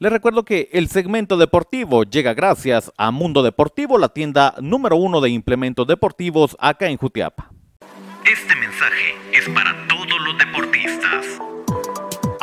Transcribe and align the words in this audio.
Les 0.00 0.10
recuerdo 0.10 0.46
que 0.46 0.70
el 0.72 0.88
segmento 0.88 1.36
deportivo 1.36 2.04
llega 2.04 2.32
gracias 2.32 2.90
a 2.96 3.10
Mundo 3.10 3.42
Deportivo, 3.42 3.98
la 3.98 4.08
tienda 4.08 4.54
número 4.58 4.96
uno 4.96 5.20
de 5.20 5.28
implementos 5.28 5.86
deportivos 5.86 6.56
acá 6.58 6.86
en 6.86 6.96
Jutiapa. 6.96 7.50
Este 8.24 8.54
mensaje 8.56 9.14
es 9.34 9.46
para. 9.50 9.69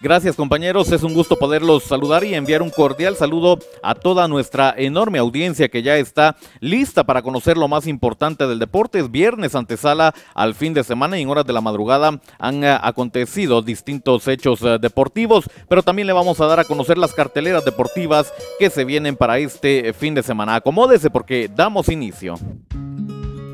Gracias 0.00 0.36
compañeros, 0.36 0.92
es 0.92 1.02
un 1.02 1.12
gusto 1.12 1.34
poderlos 1.34 1.82
saludar 1.82 2.22
y 2.22 2.32
enviar 2.32 2.62
un 2.62 2.70
cordial 2.70 3.16
saludo 3.16 3.58
a 3.82 3.96
toda 3.96 4.28
nuestra 4.28 4.72
enorme 4.76 5.18
audiencia 5.18 5.68
que 5.68 5.82
ya 5.82 5.96
está 5.96 6.36
lista 6.60 7.02
para 7.02 7.20
conocer 7.22 7.56
lo 7.56 7.66
más 7.66 7.88
importante 7.88 8.46
del 8.46 8.60
deporte. 8.60 9.00
Es 9.00 9.10
viernes 9.10 9.56
antesala 9.56 10.14
al 10.34 10.54
fin 10.54 10.72
de 10.72 10.84
semana 10.84 11.18
y 11.18 11.22
en 11.22 11.30
horas 11.30 11.46
de 11.46 11.52
la 11.52 11.60
madrugada 11.60 12.20
han 12.38 12.62
eh, 12.62 12.78
acontecido 12.80 13.60
distintos 13.60 14.28
hechos 14.28 14.62
eh, 14.62 14.78
deportivos, 14.80 15.50
pero 15.68 15.82
también 15.82 16.06
le 16.06 16.12
vamos 16.12 16.40
a 16.40 16.46
dar 16.46 16.60
a 16.60 16.64
conocer 16.64 16.96
las 16.96 17.12
carteleras 17.12 17.64
deportivas 17.64 18.32
que 18.60 18.70
se 18.70 18.84
vienen 18.84 19.16
para 19.16 19.38
este 19.38 19.92
fin 19.94 20.14
de 20.14 20.22
semana. 20.22 20.54
Acomódese 20.54 21.10
porque 21.10 21.50
damos 21.52 21.88
inicio. 21.88 22.36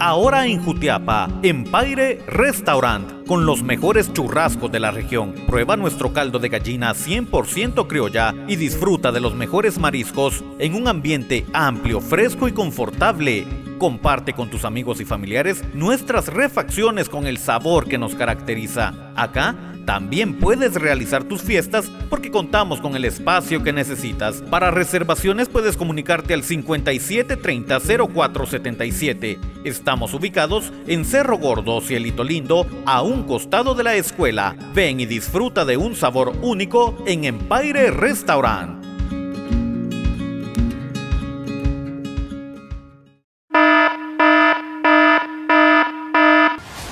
Ahora 0.06 0.46
en 0.46 0.62
Jutiapa, 0.62 1.30
Empire 1.42 2.20
Restaurant, 2.26 3.26
con 3.26 3.46
los 3.46 3.62
mejores 3.62 4.12
churrascos 4.12 4.70
de 4.70 4.78
la 4.78 4.90
región. 4.90 5.32
Prueba 5.46 5.78
nuestro 5.78 6.12
caldo 6.12 6.38
de 6.38 6.50
gallina 6.50 6.92
100% 6.92 7.86
criolla 7.86 8.34
y 8.46 8.56
disfruta 8.56 9.12
de 9.12 9.20
los 9.20 9.34
mejores 9.34 9.78
mariscos 9.78 10.44
en 10.58 10.74
un 10.74 10.88
ambiente 10.88 11.46
amplio, 11.54 12.02
fresco 12.02 12.48
y 12.48 12.52
confortable. 12.52 13.46
Comparte 13.78 14.34
con 14.34 14.50
tus 14.50 14.66
amigos 14.66 15.00
y 15.00 15.06
familiares 15.06 15.64
nuestras 15.72 16.28
refacciones 16.28 17.08
con 17.08 17.26
el 17.26 17.38
sabor 17.38 17.88
que 17.88 17.96
nos 17.96 18.14
caracteriza. 18.14 18.92
Acá 19.16 19.73
también 19.84 20.38
puedes 20.38 20.74
realizar 20.74 21.24
tus 21.24 21.42
fiestas 21.42 21.90
porque 22.08 22.30
contamos 22.30 22.80
con 22.80 22.96
el 22.96 23.04
espacio 23.04 23.62
que 23.62 23.72
necesitas. 23.72 24.42
Para 24.42 24.70
reservaciones 24.70 25.48
puedes 25.48 25.76
comunicarte 25.76 26.34
al 26.34 26.42
5730 26.42 27.80
0477. 27.80 29.38
Estamos 29.64 30.14
ubicados 30.14 30.72
en 30.86 31.04
Cerro 31.04 31.38
Gordo, 31.38 31.80
Cielito 31.80 32.24
Lindo, 32.24 32.66
a 32.86 33.02
un 33.02 33.24
costado 33.24 33.74
de 33.74 33.84
la 33.84 33.94
escuela. 33.94 34.56
Ven 34.74 35.00
y 35.00 35.06
disfruta 35.06 35.64
de 35.64 35.76
un 35.76 35.94
sabor 35.94 36.32
único 36.42 36.96
en 37.06 37.24
Empire 37.24 37.90
Restaurant. 37.90 38.84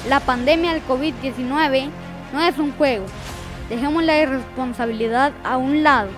La 0.09 0.21
pandemia 0.21 0.75
del 0.75 0.83
COVID-19 0.85 1.89
no 2.33 2.41
es 2.41 2.59
un 2.59 2.73
juego. 2.73 3.07
Dejemos 3.69 4.03
la 4.03 4.19
irresponsabilidad 4.21 5.33
a 5.45 5.57
un 5.57 5.83
lado. 5.83 6.11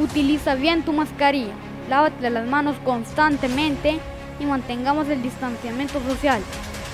Utiliza 0.00 0.54
bien 0.54 0.82
tu 0.82 0.92
mascarilla. 0.92 1.52
Lávate 1.88 2.30
las 2.30 2.46
manos 2.46 2.76
constantemente 2.84 3.98
y 4.38 4.44
mantengamos 4.44 5.08
el 5.08 5.22
distanciamiento 5.22 6.00
social. 6.08 6.40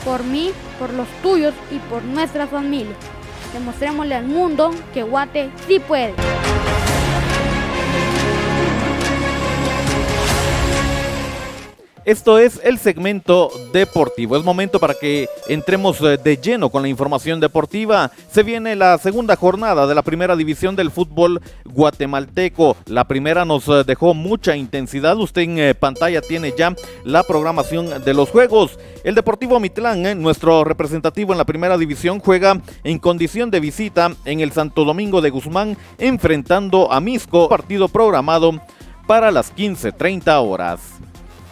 Por 0.05 0.25
mí, 0.25 0.53
por 0.79 0.93
los 0.93 1.09
tuyos 1.23 1.55
y 1.71 1.79
por 1.91 2.03
nuestra 2.03 2.47
familia. 2.47 2.95
Demostrémosle 3.53 4.15
al 4.15 4.27
mundo 4.27 4.71
que 4.95 5.03
Guate 5.03 5.51
sí 5.67 5.79
puede. 5.81 6.15
Esto 12.07 12.39
es 12.39 12.61
el 12.63 12.79
segmento 12.79 13.51
deportivo. 13.73 14.37
Es 14.37 14.45
momento 14.45 14.79
para 14.79 14.95
que 14.95 15.29
entremos 15.49 16.01
eh, 16.01 16.17
de 16.17 16.37
lleno 16.37 16.71
con 16.71 16.83
la 16.83 16.89
información 16.89 17.41
deportiva. 17.41 18.13
Se 18.31 18.45
viene 18.45 18.77
la 18.77 18.97
segunda 18.99 19.35
jornada 19.35 19.89
de 19.89 19.95
la 19.97 20.03
primera 20.03 20.37
división 20.37 20.77
del 20.77 20.93
fútbol 20.93 21.43
guatemalteco. 21.65 22.77
La 22.87 23.09
primera 23.09 23.45
nos 23.45 23.67
eh, 23.67 23.83
dejó 23.85 24.15
mucha 24.15 24.55
intensidad. 24.55 25.17
Usted 25.17 25.43
en 25.43 25.59
eh, 25.59 25.75
pantalla 25.75 26.21
tiene 26.21 26.55
ya 26.57 26.77
la 27.03 27.25
programación 27.25 28.05
de 28.05 28.15
los 28.15 28.31
juegos. 28.31 28.79
El 29.03 29.17
Deportivo 29.17 29.59
Mitlán, 29.59 30.23
nuestro 30.23 30.63
representativo 30.63 31.33
en 31.33 31.39
la 31.39 31.45
primera 31.45 31.77
división, 31.77 32.21
juega 32.21 32.63
en 32.85 33.01
condición 33.01 33.51
de 33.51 33.59
visita 33.59 34.13
en 34.25 34.39
el 34.39 34.53
Santo 34.53 34.85
Domingo 34.85 35.21
de 35.23 35.31
Guzmán, 35.31 35.77
enfrentando 35.99 36.93
a 36.93 37.01
Misco, 37.01 37.49
partido 37.49 37.89
programado 37.89 38.63
para 39.09 39.33
las 39.33 39.53
15.30 39.53 40.41
horas. 40.41 41.01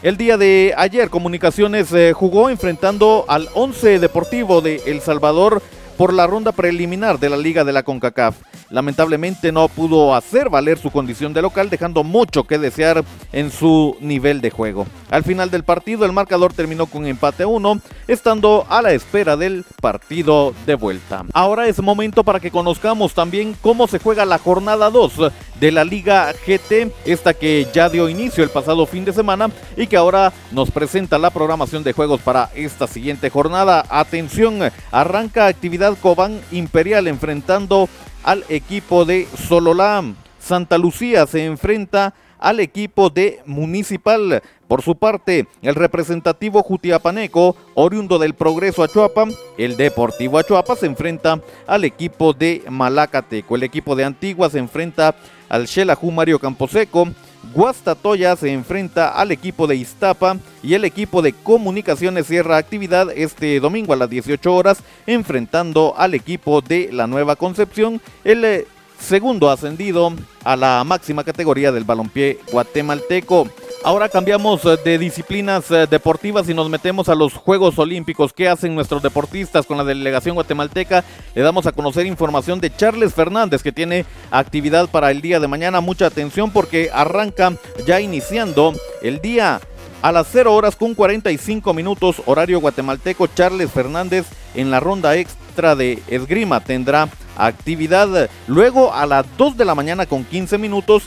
El 0.04 0.18
día 0.18 0.36
de 0.36 0.74
ayer 0.76 1.08
Comunicaciones 1.08 1.90
eh, 1.94 2.12
jugó 2.12 2.50
enfrentando 2.50 3.24
al 3.26 3.48
11 3.54 4.00
Deportivo 4.00 4.60
de 4.60 4.82
El 4.84 5.00
Salvador 5.00 5.62
por 5.96 6.12
la 6.12 6.26
ronda 6.26 6.52
preliminar 6.52 7.18
de 7.18 7.30
la 7.30 7.38
Liga 7.38 7.64
de 7.64 7.72
la 7.72 7.84
CONCACAF. 7.84 8.36
Lamentablemente 8.68 9.50
no 9.50 9.66
pudo 9.68 10.14
hacer 10.14 10.50
valer 10.50 10.76
su 10.76 10.90
condición 10.90 11.32
de 11.32 11.40
local, 11.40 11.70
dejando 11.70 12.04
mucho 12.04 12.44
que 12.44 12.58
desear 12.58 13.02
en 13.32 13.50
su 13.50 13.96
nivel 14.00 14.42
de 14.42 14.50
juego. 14.50 14.86
Al 15.10 15.24
final 15.24 15.50
del 15.50 15.64
partido, 15.64 16.04
el 16.04 16.12
marcador 16.12 16.52
terminó 16.52 16.84
con 16.84 17.06
empate 17.06 17.46
1, 17.46 17.80
estando 18.06 18.66
a 18.68 18.82
la 18.82 18.92
espera 18.92 19.38
del 19.38 19.64
partido 19.80 20.52
de 20.66 20.74
vuelta. 20.74 21.24
Ahora 21.32 21.66
es 21.66 21.80
momento 21.80 22.24
para 22.24 22.40
que 22.40 22.50
conozcamos 22.50 23.14
también 23.14 23.56
cómo 23.62 23.86
se 23.86 24.00
juega 24.00 24.26
la 24.26 24.38
jornada 24.38 24.90
2 24.90 25.32
de 25.60 25.72
la 25.72 25.84
Liga 25.84 26.32
GT, 26.32 26.92
esta 27.04 27.34
que 27.34 27.66
ya 27.72 27.88
dio 27.88 28.08
inicio 28.08 28.44
el 28.44 28.50
pasado 28.50 28.86
fin 28.86 29.04
de 29.04 29.12
semana 29.12 29.50
y 29.76 29.86
que 29.86 29.96
ahora 29.96 30.32
nos 30.50 30.70
presenta 30.70 31.18
la 31.18 31.30
programación 31.30 31.84
de 31.84 31.92
juegos 31.92 32.20
para 32.20 32.50
esta 32.54 32.86
siguiente 32.86 33.30
jornada. 33.30 33.84
Atención, 33.88 34.60
arranca 34.90 35.46
actividad 35.46 35.96
Cobán 36.00 36.40
Imperial 36.50 37.06
enfrentando 37.08 37.88
al 38.22 38.44
equipo 38.48 39.04
de 39.04 39.28
Sololam. 39.48 40.16
Santa 40.38 40.76
Lucía 40.76 41.26
se 41.26 41.44
enfrenta 41.44 42.14
al 42.38 42.60
equipo 42.60 43.08
de 43.08 43.40
Municipal. 43.46 44.42
Por 44.68 44.82
su 44.82 44.96
parte, 44.96 45.46
el 45.62 45.74
representativo 45.74 46.62
Jutiapaneco, 46.62 47.56
oriundo 47.74 48.18
del 48.18 48.34
Progreso 48.34 48.82
Achuapa, 48.82 49.26
el 49.56 49.76
Deportivo 49.76 50.38
Achuapa 50.38 50.76
se 50.76 50.86
enfrenta 50.86 51.40
al 51.66 51.84
equipo 51.84 52.32
de 52.32 52.62
Malacateco. 52.68 53.56
El 53.56 53.62
equipo 53.62 53.94
de 53.96 54.04
Antigua 54.04 54.50
se 54.50 54.58
enfrenta 54.58 55.14
al 55.54 55.68
Xelajú 55.68 56.10
Mario 56.10 56.40
Camposeco. 56.40 57.08
Guastatoya 57.54 58.34
se 58.34 58.52
enfrenta 58.52 59.10
al 59.10 59.30
equipo 59.30 59.68
de 59.68 59.76
Iztapa 59.76 60.36
y 60.62 60.74
el 60.74 60.84
equipo 60.84 61.22
de 61.22 61.32
Comunicaciones 61.32 62.26
cierra 62.26 62.56
actividad 62.56 63.08
este 63.14 63.60
domingo 63.60 63.92
a 63.92 63.96
las 63.96 64.10
18 64.10 64.52
horas 64.52 64.82
enfrentando 65.06 65.94
al 65.96 66.14
equipo 66.14 66.60
de 66.60 66.88
la 66.90 67.06
Nueva 67.06 67.36
Concepción, 67.36 68.00
el 68.24 68.44
eh, 68.44 68.66
segundo 68.98 69.48
ascendido 69.48 70.12
a 70.42 70.56
la 70.56 70.82
máxima 70.82 71.22
categoría 71.22 71.70
del 71.70 71.84
balompié 71.84 72.40
guatemalteco. 72.50 73.48
Ahora 73.84 74.08
cambiamos 74.08 74.64
eh, 74.64 74.78
de 74.82 74.96
disciplinas 74.96 75.70
eh, 75.70 75.86
deportivas 75.86 76.48
y 76.48 76.54
nos 76.54 76.70
metemos 76.70 77.10
a 77.10 77.14
los 77.14 77.34
Juegos 77.34 77.78
Olímpicos. 77.78 78.32
¿Qué 78.32 78.48
hacen 78.48 78.74
nuestros 78.74 79.02
deportistas 79.02 79.66
con 79.66 79.76
la 79.76 79.84
delegación 79.84 80.36
guatemalteca? 80.36 81.04
Le 81.34 81.42
damos 81.42 81.66
a 81.66 81.72
conocer 81.72 82.06
información 82.06 82.60
de 82.60 82.74
Charles 82.74 83.12
Fernández 83.12 83.62
que 83.62 83.72
tiene 83.72 84.06
actividad 84.30 84.88
para 84.88 85.10
el 85.10 85.20
día 85.20 85.38
de 85.38 85.48
mañana. 85.48 85.82
Mucha 85.82 86.06
atención 86.06 86.50
porque 86.50 86.88
arranca 86.94 87.58
ya 87.86 88.00
iniciando 88.00 88.72
el 89.02 89.20
día 89.20 89.60
a 90.00 90.12
las 90.12 90.28
0 90.32 90.54
horas 90.54 90.76
con 90.76 90.94
45 90.94 91.74
minutos 91.74 92.22
horario 92.24 92.60
guatemalteco. 92.60 93.26
Charles 93.26 93.70
Fernández 93.70 94.24
en 94.54 94.70
la 94.70 94.80
ronda 94.80 95.14
extra 95.14 95.76
de 95.76 96.02
esgrima 96.08 96.60
tendrá 96.60 97.10
actividad. 97.36 98.30
Luego 98.46 98.94
a 98.94 99.04
las 99.04 99.26
2 99.36 99.58
de 99.58 99.66
la 99.66 99.74
mañana 99.74 100.06
con 100.06 100.24
15 100.24 100.56
minutos 100.56 101.02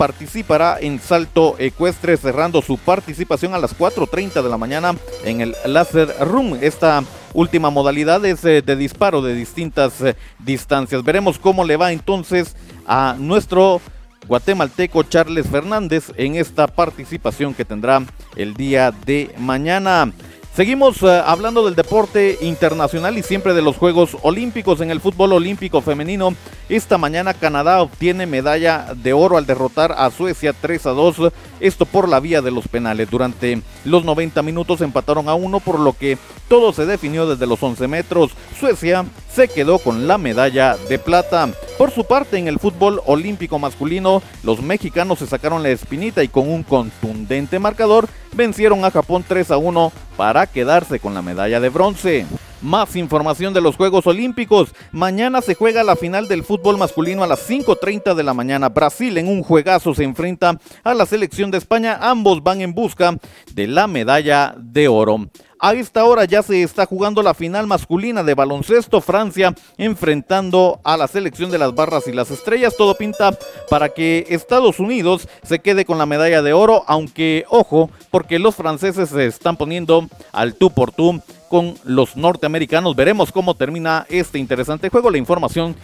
participará 0.00 0.78
en 0.80 0.98
salto 0.98 1.56
ecuestre 1.58 2.16
cerrando 2.16 2.62
su 2.62 2.78
participación 2.78 3.52
a 3.52 3.58
las 3.58 3.76
4.30 3.76 4.42
de 4.42 4.48
la 4.48 4.56
mañana 4.56 4.94
en 5.26 5.42
el 5.42 5.54
Láser 5.66 6.08
Room. 6.20 6.56
Esta 6.62 7.04
última 7.34 7.68
modalidad 7.68 8.24
es 8.24 8.42
eh, 8.46 8.62
de 8.62 8.76
disparo 8.76 9.20
de 9.20 9.34
distintas 9.34 10.00
eh, 10.00 10.16
distancias. 10.38 11.04
Veremos 11.04 11.38
cómo 11.38 11.64
le 11.64 11.76
va 11.76 11.92
entonces 11.92 12.56
a 12.86 13.14
nuestro 13.18 13.82
guatemalteco 14.26 15.02
Charles 15.02 15.46
Fernández 15.46 16.12
en 16.16 16.36
esta 16.36 16.66
participación 16.66 17.52
que 17.52 17.66
tendrá 17.66 18.02
el 18.36 18.54
día 18.54 18.94
de 19.04 19.34
mañana. 19.36 20.10
Seguimos 20.54 21.00
eh, 21.02 21.22
hablando 21.24 21.64
del 21.64 21.76
deporte 21.76 22.36
internacional 22.40 23.16
y 23.16 23.22
siempre 23.22 23.54
de 23.54 23.62
los 23.62 23.76
Juegos 23.76 24.16
Olímpicos 24.22 24.80
en 24.80 24.90
el 24.90 25.00
fútbol 25.00 25.32
olímpico 25.32 25.80
femenino. 25.80 26.34
Esta 26.68 26.98
mañana 26.98 27.34
Canadá 27.34 27.80
obtiene 27.80 28.26
medalla 28.26 28.92
de 28.96 29.12
oro 29.12 29.36
al 29.38 29.46
derrotar 29.46 29.94
a 29.96 30.10
Suecia 30.10 30.52
3 30.52 30.86
a 30.86 30.90
2, 30.90 31.32
esto 31.60 31.86
por 31.86 32.08
la 32.08 32.18
vía 32.18 32.42
de 32.42 32.50
los 32.50 32.66
penales. 32.66 33.08
Durante 33.08 33.62
los 33.84 34.04
90 34.04 34.42
minutos 34.42 34.80
empataron 34.80 35.28
a 35.28 35.34
uno, 35.34 35.60
por 35.60 35.78
lo 35.78 35.92
que 35.92 36.18
todo 36.48 36.72
se 36.72 36.84
definió 36.84 37.28
desde 37.28 37.46
los 37.46 37.62
11 37.62 37.86
metros. 37.86 38.32
Suecia 38.58 39.04
se 39.32 39.46
quedó 39.46 39.78
con 39.78 40.08
la 40.08 40.18
medalla 40.18 40.76
de 40.88 40.98
plata. 40.98 41.48
Por 41.80 41.92
su 41.92 42.04
parte, 42.04 42.36
en 42.36 42.46
el 42.46 42.58
fútbol 42.58 43.00
olímpico 43.06 43.58
masculino, 43.58 44.22
los 44.42 44.60
mexicanos 44.60 45.18
se 45.18 45.26
sacaron 45.26 45.62
la 45.62 45.70
espinita 45.70 46.22
y 46.22 46.28
con 46.28 46.46
un 46.46 46.62
contundente 46.62 47.58
marcador 47.58 48.06
vencieron 48.34 48.84
a 48.84 48.90
Japón 48.90 49.24
3 49.26 49.50
a 49.50 49.56
1 49.56 49.90
para 50.14 50.46
quedarse 50.46 51.00
con 51.00 51.14
la 51.14 51.22
medalla 51.22 51.58
de 51.58 51.70
bronce. 51.70 52.26
Más 52.60 52.96
información 52.96 53.54
de 53.54 53.62
los 53.62 53.76
Juegos 53.76 54.06
Olímpicos. 54.06 54.74
Mañana 54.92 55.40
se 55.40 55.54
juega 55.54 55.82
la 55.82 55.96
final 55.96 56.28
del 56.28 56.44
fútbol 56.44 56.76
masculino 56.76 57.24
a 57.24 57.26
las 57.26 57.48
5.30 57.48 58.14
de 58.14 58.24
la 58.24 58.34
mañana. 58.34 58.68
Brasil 58.68 59.16
en 59.16 59.28
un 59.28 59.42
juegazo 59.42 59.94
se 59.94 60.04
enfrenta 60.04 60.60
a 60.84 60.92
la 60.92 61.06
selección 61.06 61.50
de 61.50 61.56
España. 61.56 61.98
Ambos 62.02 62.42
van 62.42 62.60
en 62.60 62.74
busca 62.74 63.16
de 63.54 63.66
la 63.66 63.86
medalla 63.86 64.54
de 64.58 64.86
oro. 64.88 65.30
A 65.62 65.74
esta 65.74 66.04
hora 66.04 66.24
ya 66.24 66.42
se 66.42 66.62
está 66.62 66.86
jugando 66.86 67.22
la 67.22 67.34
final 67.34 67.66
masculina 67.66 68.22
de 68.22 68.34
baloncesto. 68.34 69.02
Francia 69.02 69.54
enfrentando 69.76 70.80
a 70.84 70.96
la 70.96 71.06
selección 71.06 71.50
de 71.50 71.58
las 71.58 71.74
barras 71.74 72.06
y 72.06 72.12
las 72.12 72.30
estrellas. 72.30 72.76
Todo 72.78 72.94
pinta 72.94 73.38
para 73.68 73.90
que 73.90 74.24
Estados 74.30 74.80
Unidos 74.80 75.28
se 75.42 75.58
quede 75.58 75.84
con 75.84 75.98
la 75.98 76.06
medalla 76.06 76.40
de 76.40 76.54
oro. 76.54 76.82
Aunque, 76.86 77.44
ojo, 77.50 77.90
porque 78.10 78.38
los 78.38 78.54
franceses 78.54 79.10
se 79.10 79.26
están 79.26 79.58
poniendo 79.58 80.08
al 80.32 80.54
tú 80.54 80.70
por 80.70 80.92
tú 80.92 81.20
con 81.50 81.74
los 81.84 82.16
norteamericanos. 82.16 82.96
Veremos 82.96 83.30
cómo 83.30 83.54
termina 83.54 84.06
este 84.08 84.38
interesante 84.38 84.88
juego. 84.88 85.10
La 85.10 85.18
información 85.18 85.76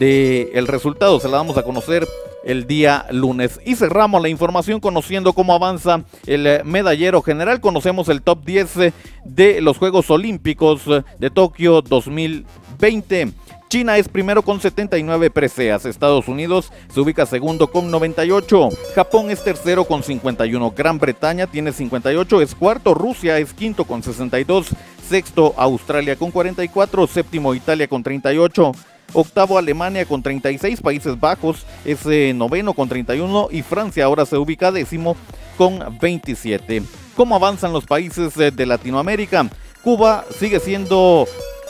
del 0.00 0.66
resultado 0.66 1.20
se 1.20 1.28
la 1.28 1.36
damos 1.36 1.56
a 1.56 1.62
conocer 1.62 2.04
el 2.44 2.66
día 2.66 3.06
lunes. 3.10 3.60
Y 3.64 3.76
cerramos 3.76 4.22
la 4.22 4.28
información 4.28 4.80
conociendo 4.80 5.32
cómo 5.32 5.54
avanza 5.54 6.04
el 6.26 6.46
eh, 6.46 6.62
medallero 6.64 7.22
general. 7.22 7.60
Conocemos 7.60 8.08
el 8.08 8.22
top 8.22 8.44
10 8.44 8.76
eh, 8.76 8.92
de 9.24 9.60
los 9.60 9.78
Juegos 9.78 10.10
Olímpicos 10.10 10.82
eh, 10.86 11.02
de 11.18 11.30
Tokio 11.30 11.82
2020. 11.82 13.32
China 13.70 13.98
es 13.98 14.08
primero 14.08 14.42
con 14.42 14.60
79 14.60 15.30
preseas, 15.30 15.86
Estados 15.86 16.26
Unidos 16.26 16.72
se 16.92 16.98
ubica 16.98 17.24
segundo 17.24 17.68
con 17.68 17.88
98, 17.88 18.68
Japón 18.96 19.30
es 19.30 19.44
tercero 19.44 19.84
con 19.84 20.02
51, 20.02 20.72
Gran 20.76 20.98
Bretaña 20.98 21.46
tiene 21.46 21.72
58, 21.72 22.42
es 22.42 22.56
cuarto, 22.56 22.94
Rusia 22.94 23.38
es 23.38 23.52
quinto 23.52 23.84
con 23.84 24.02
62, 24.02 24.70
sexto 25.08 25.54
Australia 25.56 26.16
con 26.16 26.32
44, 26.32 27.06
séptimo 27.06 27.54
Italia 27.54 27.86
con 27.86 28.02
38, 28.02 28.72
octavo 29.12 29.58
Alemania 29.58 30.04
con 30.04 30.22
36, 30.22 30.80
Países 30.80 31.18
Bajos 31.18 31.64
es 31.84 32.04
eh, 32.06 32.32
noveno 32.34 32.74
con 32.74 32.88
31 32.88 33.48
y 33.50 33.62
Francia 33.62 34.04
ahora 34.04 34.26
se 34.26 34.36
ubica 34.36 34.72
décimo 34.72 35.16
con 35.56 35.98
27. 36.00 36.82
¿Cómo 37.16 37.36
avanzan 37.36 37.72
los 37.72 37.86
países 37.86 38.36
eh, 38.36 38.50
de 38.50 38.66
Latinoamérica? 38.66 39.48
Cuba 39.82 40.24
sigue 40.38 40.60
siendo 40.60 41.26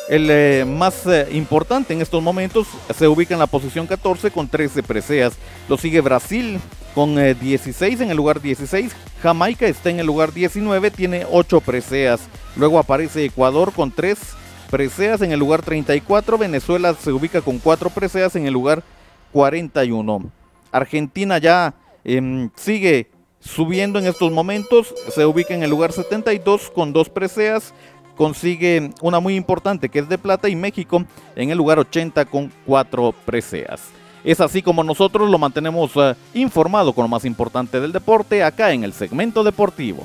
el 0.08 0.28
eh, 0.30 0.64
más 0.66 1.04
importante 1.32 1.92
en 1.92 2.02
estos 2.02 2.22
momentos, 2.22 2.66
se 2.96 3.06
ubica 3.06 3.34
en 3.34 3.40
la 3.40 3.46
posición 3.46 3.86
14 3.86 4.30
con 4.30 4.48
13 4.48 4.82
preseas. 4.82 5.34
Lo 5.68 5.76
sigue 5.76 6.00
Brasil 6.00 6.58
con 6.94 7.14
16 7.14 8.00
en 8.00 8.10
el 8.10 8.16
lugar 8.16 8.40
16. 8.40 8.92
Jamaica 9.22 9.66
está 9.66 9.90
en 9.90 10.00
el 10.00 10.06
lugar 10.06 10.32
19, 10.32 10.90
tiene 10.90 11.26
8 11.30 11.60
preseas. 11.60 12.20
Luego 12.56 12.80
aparece 12.80 13.24
Ecuador 13.24 13.72
con 13.72 13.92
3 13.92 14.18
preseas 14.70 15.20
en 15.20 15.32
el 15.32 15.38
lugar 15.38 15.62
34. 15.62 16.38
Venezuela 16.38 16.94
se 16.94 17.12
ubica 17.12 17.42
con 17.42 17.58
4 17.58 17.90
preseas 17.90 18.36
en 18.36 18.46
el 18.46 18.52
lugar 18.52 18.82
41. 19.32 20.30
Argentina 20.72 21.38
ya 21.38 21.74
em, 22.04 22.50
sigue 22.54 23.10
subiendo 23.40 23.98
en 23.98 24.06
estos 24.06 24.30
momentos. 24.32 24.94
Se 25.12 25.26
ubica 25.26 25.54
en 25.54 25.62
el 25.62 25.70
lugar 25.70 25.92
72 25.92 26.70
con 26.70 26.92
2 26.92 27.10
preseas. 27.10 27.74
Consigue 28.16 28.90
una 29.02 29.18
muy 29.18 29.34
importante 29.34 29.88
que 29.88 29.98
es 29.98 30.08
de 30.08 30.18
plata 30.18 30.48
y 30.48 30.56
México 30.56 31.04
en 31.34 31.50
el 31.50 31.58
lugar 31.58 31.78
80 31.78 32.24
con 32.26 32.52
4 32.66 33.14
preseas. 33.24 33.80
Es 34.22 34.40
así 34.40 34.62
como 34.62 34.84
nosotros 34.84 35.30
lo 35.30 35.38
mantenemos 35.38 35.92
eh, 35.96 36.14
informado 36.34 36.92
con 36.92 37.04
lo 37.04 37.08
más 37.08 37.24
importante 37.24 37.80
del 37.80 37.92
deporte 37.92 38.42
acá 38.42 38.72
en 38.72 38.84
el 38.84 38.92
segmento 38.92 39.42
deportivo. 39.42 40.04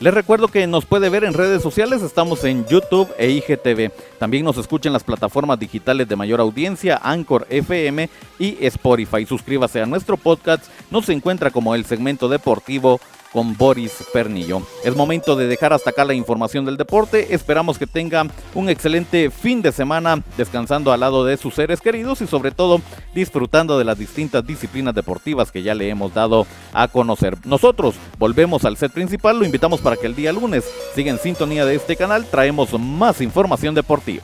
Les 0.00 0.14
recuerdo 0.14 0.46
que 0.46 0.64
nos 0.68 0.84
puede 0.84 1.08
ver 1.08 1.24
en 1.24 1.34
redes 1.34 1.60
sociales, 1.60 2.02
estamos 2.02 2.44
en 2.44 2.64
YouTube 2.66 3.12
e 3.18 3.30
IGTV. 3.30 3.90
También 4.20 4.44
nos 4.44 4.56
escucha 4.56 4.88
en 4.88 4.92
las 4.92 5.02
plataformas 5.02 5.58
digitales 5.58 6.06
de 6.06 6.14
mayor 6.14 6.38
audiencia, 6.38 7.00
Anchor 7.02 7.48
FM 7.50 8.08
y 8.38 8.64
Spotify. 8.64 9.26
Suscríbase 9.26 9.82
a 9.82 9.86
nuestro 9.86 10.16
podcast, 10.16 10.66
nos 10.92 11.08
encuentra 11.08 11.50
como 11.50 11.74
el 11.74 11.84
segmento 11.84 12.28
deportivo 12.28 13.00
con 13.32 13.56
Boris 13.56 14.04
Pernillo. 14.12 14.62
Es 14.84 14.96
momento 14.96 15.36
de 15.36 15.46
dejar 15.46 15.72
hasta 15.72 15.90
acá 15.90 16.04
la 16.04 16.14
información 16.14 16.64
del 16.64 16.76
deporte. 16.76 17.34
Esperamos 17.34 17.78
que 17.78 17.86
tenga 17.86 18.26
un 18.54 18.68
excelente 18.68 19.30
fin 19.30 19.62
de 19.62 19.72
semana 19.72 20.22
descansando 20.36 20.92
al 20.92 21.00
lado 21.00 21.24
de 21.24 21.36
sus 21.36 21.54
seres 21.54 21.80
queridos 21.80 22.20
y 22.20 22.26
sobre 22.26 22.50
todo 22.50 22.80
disfrutando 23.14 23.78
de 23.78 23.84
las 23.84 23.98
distintas 23.98 24.46
disciplinas 24.46 24.94
deportivas 24.94 25.52
que 25.52 25.62
ya 25.62 25.74
le 25.74 25.88
hemos 25.88 26.14
dado 26.14 26.46
a 26.72 26.88
conocer. 26.88 27.36
Nosotros 27.44 27.94
volvemos 28.18 28.64
al 28.64 28.76
set 28.76 28.92
principal, 28.92 29.38
lo 29.38 29.44
invitamos 29.44 29.80
para 29.80 29.96
que 29.96 30.06
el 30.06 30.14
día 30.14 30.32
lunes 30.32 30.64
siga 30.94 31.10
en 31.10 31.18
sintonía 31.18 31.64
de 31.64 31.74
este 31.74 31.96
canal, 31.96 32.26
traemos 32.26 32.78
más 32.78 33.20
información 33.20 33.74
deportiva. 33.74 34.22